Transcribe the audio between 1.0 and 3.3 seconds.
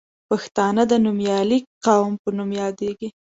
نومیالي قوم په نوم یادیږي.